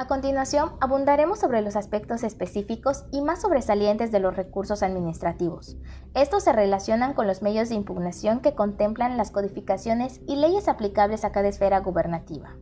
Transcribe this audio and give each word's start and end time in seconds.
A 0.00 0.06
continuación, 0.06 0.70
abundaremos 0.80 1.40
sobre 1.40 1.60
los 1.60 1.76
aspectos 1.76 2.22
específicos 2.24 3.04
y 3.10 3.20
más 3.20 3.42
sobresalientes 3.42 4.10
de 4.10 4.18
los 4.18 4.34
recursos 4.34 4.82
administrativos. 4.82 5.76
Estos 6.14 6.44
se 6.44 6.54
relacionan 6.54 7.12
con 7.12 7.26
los 7.26 7.42
medios 7.42 7.68
de 7.68 7.74
impugnación 7.74 8.40
que 8.40 8.54
contemplan 8.54 9.18
las 9.18 9.30
codificaciones 9.30 10.22
y 10.26 10.36
leyes 10.36 10.68
aplicables 10.68 11.26
a 11.26 11.32
cada 11.32 11.48
esfera 11.48 11.80
gubernativa. 11.80 12.56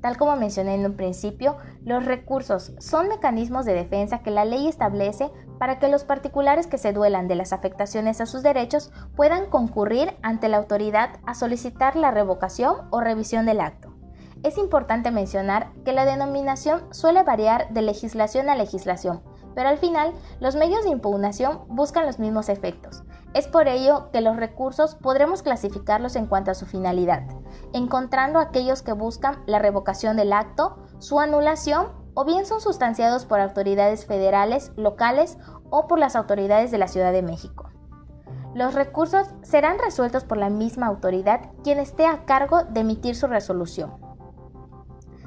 Tal 0.00 0.16
como 0.16 0.36
mencioné 0.36 0.76
en 0.76 0.86
un 0.86 0.94
principio, 0.94 1.56
los 1.84 2.04
recursos 2.04 2.72
son 2.78 3.08
mecanismos 3.08 3.64
de 3.64 3.74
defensa 3.74 4.20
que 4.20 4.30
la 4.30 4.44
ley 4.44 4.68
establece 4.68 5.32
para 5.58 5.80
que 5.80 5.88
los 5.88 6.04
particulares 6.04 6.68
que 6.68 6.78
se 6.78 6.92
duelan 6.92 7.26
de 7.26 7.34
las 7.34 7.52
afectaciones 7.52 8.20
a 8.20 8.26
sus 8.26 8.44
derechos 8.44 8.92
puedan 9.16 9.46
concurrir 9.46 10.16
ante 10.22 10.48
la 10.48 10.58
autoridad 10.58 11.18
a 11.26 11.34
solicitar 11.34 11.96
la 11.96 12.12
revocación 12.12 12.76
o 12.90 13.00
revisión 13.00 13.44
del 13.44 13.58
acto 13.58 13.93
es 14.44 14.58
importante 14.58 15.10
mencionar 15.10 15.72
que 15.84 15.94
la 15.94 16.04
denominación 16.04 16.84
suele 16.92 17.22
variar 17.22 17.70
de 17.70 17.80
legislación 17.80 18.50
a 18.50 18.54
legislación, 18.54 19.22
pero 19.54 19.70
al 19.70 19.78
final 19.78 20.12
los 20.38 20.54
medios 20.54 20.84
de 20.84 20.90
impugnación 20.90 21.60
buscan 21.68 22.04
los 22.04 22.18
mismos 22.18 22.50
efectos. 22.50 23.02
Es 23.32 23.48
por 23.48 23.68
ello 23.68 24.10
que 24.12 24.20
los 24.20 24.36
recursos 24.36 24.96
podremos 24.96 25.42
clasificarlos 25.42 26.14
en 26.14 26.26
cuanto 26.26 26.50
a 26.50 26.54
su 26.54 26.66
finalidad, 26.66 27.22
encontrando 27.72 28.38
aquellos 28.38 28.82
que 28.82 28.92
buscan 28.92 29.42
la 29.46 29.58
revocación 29.58 30.18
del 30.18 30.32
acto, 30.32 30.76
su 30.98 31.18
anulación 31.20 31.88
o 32.12 32.26
bien 32.26 32.44
son 32.44 32.60
sustanciados 32.60 33.24
por 33.24 33.40
autoridades 33.40 34.04
federales, 34.04 34.72
locales 34.76 35.38
o 35.70 35.86
por 35.86 35.98
las 35.98 36.16
autoridades 36.16 36.70
de 36.70 36.78
la 36.78 36.86
Ciudad 36.86 37.12
de 37.12 37.22
México. 37.22 37.70
Los 38.54 38.74
recursos 38.74 39.26
serán 39.42 39.78
resueltos 39.78 40.22
por 40.22 40.36
la 40.36 40.50
misma 40.50 40.86
autoridad 40.86 41.50
quien 41.64 41.78
esté 41.78 42.06
a 42.06 42.24
cargo 42.26 42.62
de 42.64 42.80
emitir 42.80 43.16
su 43.16 43.26
resolución 43.26 44.03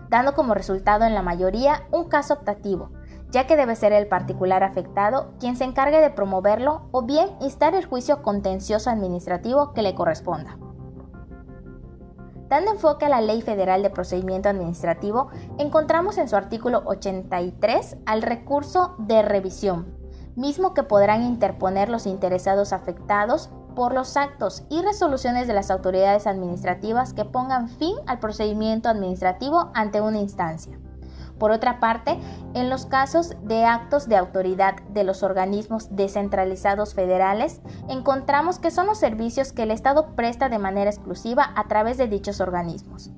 dando 0.09 0.33
como 0.33 0.53
resultado 0.53 1.05
en 1.05 1.13
la 1.13 1.21
mayoría 1.21 1.87
un 1.91 2.05
caso 2.05 2.33
optativo, 2.33 2.91
ya 3.29 3.45
que 3.47 3.57
debe 3.57 3.75
ser 3.75 3.93
el 3.93 4.07
particular 4.07 4.63
afectado 4.63 5.33
quien 5.39 5.55
se 5.55 5.65
encargue 5.65 5.99
de 5.99 6.09
promoverlo 6.09 6.87
o 6.91 7.01
bien 7.03 7.29
instar 7.41 7.75
el 7.75 7.85
juicio 7.85 8.21
contencioso 8.21 8.89
administrativo 8.89 9.73
que 9.73 9.81
le 9.81 9.95
corresponda. 9.95 10.57
Dando 12.49 12.71
enfoque 12.71 13.05
a 13.05 13.09
la 13.09 13.19
Ley 13.19 13.41
Federal 13.41 13.83
de 13.83 13.89
Procedimiento 13.89 14.47
Administrativo, 14.47 15.29
encontramos 15.57 16.17
en 16.17 16.29
su 16.29 16.37
artículo 16.37 16.81
83 16.85 17.97
al 18.05 18.21
recurso 18.21 18.95
de 18.99 19.21
revisión, 19.21 19.93
mismo 20.37 20.73
que 20.73 20.83
podrán 20.83 21.23
interponer 21.23 21.89
los 21.89 22.05
interesados 22.05 22.71
afectados 22.71 23.49
por 23.77 23.93
los 23.93 24.17
actos 24.17 24.63
y 24.71 24.81
resoluciones 24.81 25.45
de 25.45 25.53
las 25.53 25.69
autoridades 25.69 26.25
administrativas 26.25 27.13
que 27.13 27.25
pongan 27.25 27.69
fin 27.69 27.95
al 28.07 28.17
procedimiento 28.17 28.89
administrativo 28.89 29.69
ante 29.75 30.01
una 30.01 30.17
instancia. 30.17 30.79
Por 31.37 31.51
otra 31.51 31.79
parte, 31.79 32.19
en 32.55 32.71
los 32.71 32.87
casos 32.87 33.35
de 33.43 33.65
actos 33.65 34.09
de 34.09 34.17
autoridad 34.17 34.81
de 34.89 35.03
los 35.03 35.21
organismos 35.21 35.95
descentralizados 35.95 36.95
federales, 36.95 37.61
encontramos 37.87 38.57
que 38.57 38.71
son 38.71 38.87
los 38.87 38.97
servicios 38.97 39.53
que 39.53 39.61
el 39.61 39.69
Estado 39.69 40.15
presta 40.15 40.49
de 40.49 40.57
manera 40.57 40.89
exclusiva 40.89 41.53
a 41.55 41.67
través 41.67 41.99
de 41.99 42.07
dichos 42.07 42.41
organismos 42.41 43.11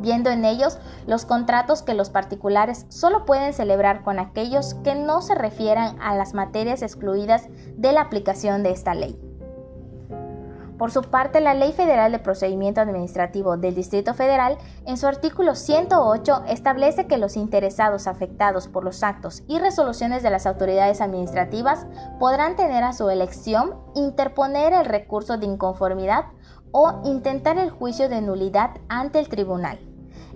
viendo 0.00 0.30
en 0.30 0.44
ellos 0.44 0.78
los 1.08 1.26
contratos 1.26 1.82
que 1.82 1.92
los 1.92 2.08
particulares 2.08 2.86
solo 2.88 3.24
pueden 3.24 3.52
celebrar 3.52 4.04
con 4.04 4.20
aquellos 4.20 4.74
que 4.84 4.94
no 4.94 5.22
se 5.22 5.34
refieran 5.34 6.00
a 6.00 6.14
las 6.14 6.34
materias 6.34 6.82
excluidas 6.82 7.48
de 7.76 7.90
la 7.90 8.02
aplicación 8.02 8.62
de 8.62 8.70
esta 8.70 8.94
ley. 8.94 9.27
Por 10.78 10.92
su 10.92 11.02
parte, 11.02 11.40
la 11.40 11.54
Ley 11.54 11.72
Federal 11.72 12.12
de 12.12 12.20
Procedimiento 12.20 12.80
Administrativo 12.80 13.56
del 13.56 13.74
Distrito 13.74 14.14
Federal, 14.14 14.58
en 14.86 14.96
su 14.96 15.08
artículo 15.08 15.56
108, 15.56 16.44
establece 16.46 17.08
que 17.08 17.18
los 17.18 17.36
interesados 17.36 18.06
afectados 18.06 18.68
por 18.68 18.84
los 18.84 19.02
actos 19.02 19.42
y 19.48 19.58
resoluciones 19.58 20.22
de 20.22 20.30
las 20.30 20.46
autoridades 20.46 21.00
administrativas 21.00 21.84
podrán 22.20 22.54
tener 22.54 22.84
a 22.84 22.92
su 22.92 23.10
elección 23.10 23.74
interponer 23.96 24.72
el 24.72 24.84
recurso 24.84 25.36
de 25.36 25.46
inconformidad 25.46 26.26
o 26.70 27.02
intentar 27.04 27.58
el 27.58 27.70
juicio 27.70 28.08
de 28.08 28.20
nulidad 28.20 28.70
ante 28.88 29.18
el 29.18 29.28
tribunal. 29.28 29.80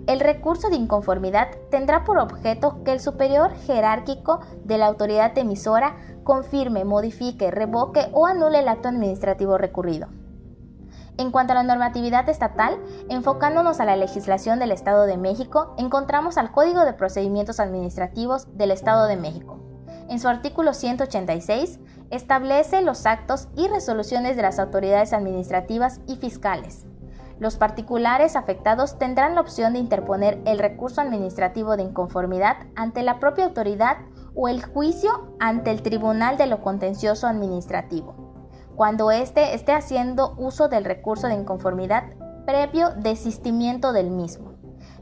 El 0.07 0.19
recurso 0.19 0.69
de 0.69 0.75
inconformidad 0.75 1.47
tendrá 1.71 2.03
por 2.03 2.17
objeto 2.17 2.83
que 2.83 2.91
el 2.91 2.99
superior 2.99 3.53
jerárquico 3.65 4.41
de 4.65 4.77
la 4.77 4.87
autoridad 4.87 5.37
emisora 5.37 5.95
confirme, 6.25 6.83
modifique, 6.83 7.49
revoque 7.49 8.09
o 8.11 8.25
anule 8.25 8.59
el 8.59 8.67
acto 8.67 8.89
administrativo 8.89 9.57
recurrido. 9.57 10.07
En 11.17 11.29
cuanto 11.29 11.53
a 11.53 11.55
la 11.55 11.63
normatividad 11.63 12.27
estatal, 12.27 12.79
enfocándonos 13.07 13.79
a 13.79 13.85
la 13.85 13.95
legislación 13.95 14.57
del 14.57 14.71
Estado 14.71 15.05
de 15.05 15.17
México, 15.17 15.75
encontramos 15.77 16.39
al 16.39 16.51
Código 16.51 16.85
de 16.85 16.93
Procedimientos 16.93 17.59
Administrativos 17.59 18.47
del 18.57 18.71
Estado 18.71 19.05
de 19.05 19.17
México. 19.17 19.59
En 20.09 20.19
su 20.19 20.27
artículo 20.27 20.73
186, 20.73 21.79
establece 22.09 22.81
los 22.81 23.05
actos 23.05 23.47
y 23.55 23.67
resoluciones 23.67 24.35
de 24.35 24.41
las 24.41 24.57
autoridades 24.57 25.13
administrativas 25.13 26.01
y 26.07 26.15
fiscales. 26.15 26.87
Los 27.39 27.57
particulares 27.57 28.35
afectados 28.35 28.97
tendrán 28.97 29.35
la 29.35 29.41
opción 29.41 29.73
de 29.73 29.79
interponer 29.79 30.41
el 30.45 30.57
recurso 30.57 31.01
administrativo 31.01 31.77
de 31.77 31.83
inconformidad 31.83 32.57
ante 32.75 33.03
la 33.03 33.19
propia 33.19 33.45
autoridad 33.45 33.97
o 34.35 34.47
el 34.47 34.63
juicio 34.63 35.35
ante 35.39 35.69
el 35.69 35.83
Tribunal 35.83 36.37
de 36.37 36.47
lo 36.47 36.61
Contencioso 36.61 37.27
Administrativo 37.27 38.22
cuando 38.75 39.11
éste 39.11 39.53
esté 39.53 39.73
haciendo 39.73 40.35
uso 40.37 40.67
del 40.67 40.85
recurso 40.85 41.27
de 41.27 41.35
inconformidad 41.35 42.03
previo 42.45 42.91
desistimiento 42.97 43.93
del 43.93 44.09
mismo. 44.09 44.53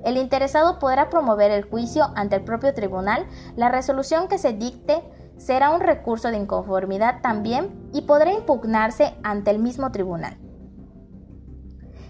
El 0.04 0.18
interesado 0.18 0.80
podrá 0.80 1.10
promover 1.10 1.52
el 1.52 1.64
juicio 1.64 2.12
ante 2.16 2.36
el 2.36 2.44
propio 2.44 2.74
tribunal. 2.74 3.28
La 3.56 3.70
resolución 3.70 4.28
que 4.28 4.38
se 4.38 4.54
dicte 4.54 5.02
será 5.38 5.72
un 5.72 5.82
recurso 5.82 6.30
de 6.30 6.38
inconformidad 6.38 7.22
también 7.22 7.90
y 7.94 8.02
podrá 8.02 8.34
impugnarse 8.34 9.16
ante 9.24 9.52
el 9.52 9.60
mismo 9.60 9.92
tribunal. 9.92 10.38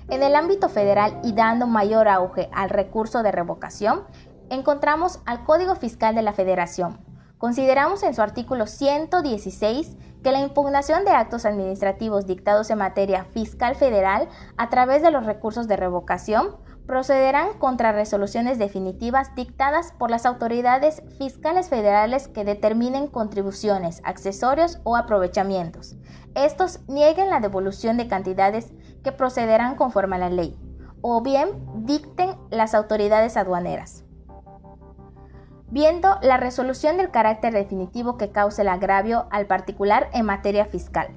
En 0.09 0.23
el 0.23 0.35
ámbito 0.35 0.67
federal 0.67 1.19
y 1.23 1.33
dando 1.33 1.67
mayor 1.67 2.07
auge 2.09 2.49
al 2.51 2.69
recurso 2.69 3.23
de 3.23 3.31
revocación, 3.31 4.03
encontramos 4.49 5.22
al 5.25 5.45
Código 5.45 5.75
Fiscal 5.75 6.16
de 6.16 6.22
la 6.22 6.33
Federación. 6.33 6.99
Consideramos 7.38 8.03
en 8.03 8.13
su 8.13 8.22
artículo 8.22 8.67
116 8.67 9.97
que 10.23 10.31
la 10.31 10.41
impugnación 10.41 11.03
de 11.05 11.11
actos 11.11 11.45
administrativos 11.45 12.25
dictados 12.25 12.69
en 12.69 12.77
materia 12.77 13.25
fiscal 13.25 13.75
federal 13.75 14.29
a 14.57 14.69
través 14.69 15.01
de 15.01 15.11
los 15.11 15.25
recursos 15.25 15.67
de 15.67 15.77
revocación 15.77 16.57
procederán 16.85 17.57
contra 17.57 17.91
resoluciones 17.91 18.59
definitivas 18.59 19.33
dictadas 19.35 19.93
por 19.93 20.11
las 20.11 20.25
autoridades 20.25 21.01
fiscales 21.17 21.69
federales 21.69 22.27
que 22.27 22.43
determinen 22.43 23.07
contribuciones, 23.07 24.01
accesorios 24.03 24.79
o 24.83 24.97
aprovechamientos. 24.97 25.95
Estos 26.35 26.79
nieguen 26.87 27.29
la 27.29 27.39
devolución 27.39 27.97
de 27.97 28.07
cantidades 28.07 28.73
que 29.03 29.11
procederán 29.11 29.75
conforme 29.75 30.17
a 30.17 30.19
la 30.19 30.29
ley, 30.29 30.57
o 31.01 31.21
bien 31.21 31.49
dicten 31.85 32.35
las 32.49 32.73
autoridades 32.73 33.37
aduaneras 33.37 34.03
viendo 35.71 36.17
la 36.21 36.37
resolución 36.37 36.97
del 36.97 37.11
carácter 37.11 37.53
definitivo 37.53 38.17
que 38.17 38.31
cause 38.31 38.61
el 38.61 38.67
agravio 38.67 39.27
al 39.31 39.47
particular 39.47 40.09
en 40.13 40.25
materia 40.25 40.65
fiscal. 40.65 41.07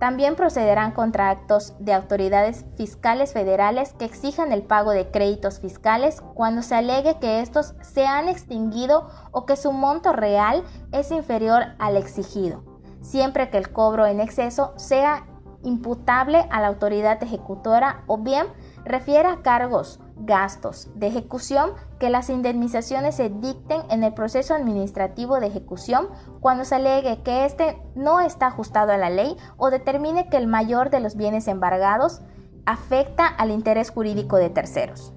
También 0.00 0.36
procederán 0.36 0.92
contra 0.92 1.28
actos 1.28 1.74
de 1.80 1.92
autoridades 1.92 2.64
fiscales 2.76 3.32
federales 3.32 3.94
que 3.94 4.04
exijan 4.04 4.52
el 4.52 4.62
pago 4.62 4.92
de 4.92 5.10
créditos 5.10 5.58
fiscales 5.58 6.20
cuando 6.34 6.62
se 6.62 6.76
alegue 6.76 7.18
que 7.18 7.40
estos 7.40 7.74
se 7.82 8.06
han 8.06 8.28
extinguido 8.28 9.08
o 9.32 9.44
que 9.44 9.56
su 9.56 9.72
monto 9.72 10.12
real 10.12 10.62
es 10.92 11.10
inferior 11.10 11.74
al 11.78 11.96
exigido, 11.96 12.62
siempre 13.02 13.50
que 13.50 13.58
el 13.58 13.72
cobro 13.72 14.06
en 14.06 14.20
exceso 14.20 14.72
sea 14.76 15.26
imputable 15.64 16.46
a 16.50 16.60
la 16.60 16.68
autoridad 16.68 17.20
ejecutora 17.20 18.04
o 18.06 18.18
bien 18.18 18.46
refiera 18.84 19.40
cargos 19.42 19.98
gastos 20.20 20.90
de 20.94 21.08
ejecución 21.08 21.70
que 21.98 22.10
las 22.10 22.30
indemnizaciones 22.30 23.16
se 23.16 23.28
dicten 23.28 23.82
en 23.90 24.04
el 24.04 24.14
proceso 24.14 24.54
administrativo 24.54 25.40
de 25.40 25.46
ejecución 25.46 26.08
cuando 26.40 26.64
se 26.64 26.76
alegue 26.76 27.22
que 27.22 27.44
éste 27.44 27.80
no 27.94 28.20
está 28.20 28.48
ajustado 28.48 28.92
a 28.92 28.98
la 28.98 29.10
ley 29.10 29.36
o 29.56 29.70
determine 29.70 30.28
que 30.28 30.36
el 30.36 30.46
mayor 30.46 30.90
de 30.90 31.00
los 31.00 31.16
bienes 31.16 31.48
embargados 31.48 32.20
afecta 32.66 33.26
al 33.26 33.50
interés 33.50 33.90
jurídico 33.90 34.36
de 34.36 34.50
terceros. 34.50 35.12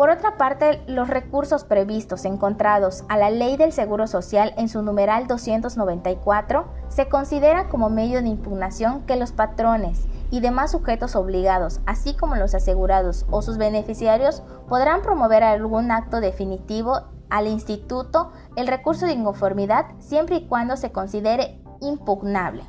Por 0.00 0.08
otra 0.08 0.38
parte, 0.38 0.82
los 0.86 1.08
recursos 1.08 1.64
previstos 1.64 2.24
encontrados 2.24 3.04
a 3.10 3.18
la 3.18 3.28
Ley 3.28 3.58
del 3.58 3.70
Seguro 3.70 4.06
Social 4.06 4.54
en 4.56 4.70
su 4.70 4.80
numeral 4.80 5.26
294 5.26 6.64
se 6.88 7.10
considera 7.10 7.68
como 7.68 7.90
medio 7.90 8.22
de 8.22 8.28
impugnación 8.28 9.02
que 9.02 9.16
los 9.16 9.32
patrones 9.32 10.06
y 10.30 10.40
demás 10.40 10.72
sujetos 10.72 11.16
obligados, 11.16 11.80
así 11.86 12.14
como 12.14 12.36
los 12.36 12.54
asegurados 12.54 13.26
o 13.30 13.42
sus 13.42 13.58
beneficiarios, 13.58 14.42
podrán 14.68 15.02
promover 15.02 15.42
algún 15.42 15.90
acto 15.90 16.20
definitivo 16.20 17.00
al 17.30 17.46
instituto 17.46 18.32
el 18.56 18.66
recurso 18.66 19.06
de 19.06 19.12
inconformidad 19.12 19.86
siempre 19.98 20.36
y 20.36 20.46
cuando 20.46 20.76
se 20.76 20.92
considere 20.92 21.60
impugnable. 21.80 22.64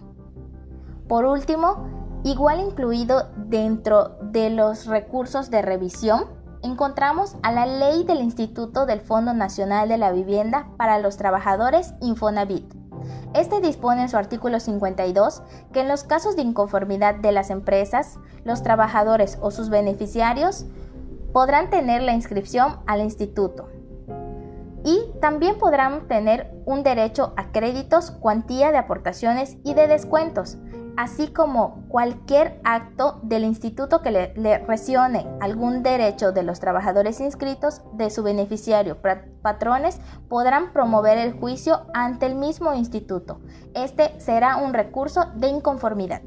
Por 1.08 1.26
último, 1.26 2.22
igual 2.24 2.60
incluido 2.62 3.30
dentro 3.36 4.18
de 4.22 4.50
los 4.50 4.86
recursos 4.86 5.50
de 5.50 5.62
revisión, 5.62 6.26
encontramos 6.64 7.36
a 7.44 7.52
la 7.52 7.66
ley 7.66 8.04
del 8.04 8.22
Instituto 8.22 8.86
del 8.86 9.02
Fondo 9.02 9.34
Nacional 9.34 9.90
de 9.90 9.98
la 9.98 10.12
Vivienda 10.12 10.70
para 10.78 11.00
los 11.00 11.18
Trabajadores 11.18 11.94
Infonavit. 12.02 12.81
Este 13.34 13.62
dispone 13.62 14.02
en 14.02 14.10
su 14.10 14.18
artículo 14.18 14.60
52 14.60 15.42
que 15.72 15.82
en 15.82 15.88
los 15.88 16.04
casos 16.04 16.36
de 16.36 16.42
inconformidad 16.42 17.16
de 17.16 17.32
las 17.32 17.50
empresas, 17.50 18.20
los 18.44 18.62
trabajadores 18.62 19.38
o 19.42 19.52
sus 19.52 19.70
beneficiarios 19.70 20.66
podrán 21.32 21.70
tener 21.70 22.02
la 22.02 22.14
inscripción 22.14 22.80
al 22.88 23.00
instituto. 23.00 23.70
Y 24.84 25.00
también 25.22 25.58
podrán 25.60 26.08
tener 26.08 26.52
un 26.66 26.84
derecho 26.84 27.34
a 27.38 27.52
créditos, 27.52 28.12
cuantía 28.12 28.72
de 28.72 28.80
aportaciones 28.80 29.58
y 29.64 29.76
de 29.76 29.88
descuentos, 29.88 30.58
así 30.98 31.28
como 31.28 31.84
cualquier 31.88 32.60
acto 32.64 33.20
del 33.24 33.44
instituto 33.44 34.02
que 34.02 34.12
le, 34.12 34.34
le, 34.36 34.60
recione 34.60 35.28
algún 35.40 35.84
derecho 35.84 36.32
de 36.32 36.44
los 36.44 36.60
trabajadores 36.60 37.20
inscritos 37.20 37.82
de 37.94 38.10
su 38.10 38.24
beneficiario. 38.24 38.98
Patrones 39.42 40.00
podrán 40.30 40.74
promover 40.74 41.18
el 41.18 41.34
juicio 41.34 41.86
ante 41.94 42.26
el 42.26 42.36
mismo 42.36 42.74
instituto. 42.74 43.40
Este 43.74 44.20
será 44.20 44.58
un 44.58 44.74
recurso 44.74 45.26
de 45.36 45.48
inconformidad. 45.48 46.22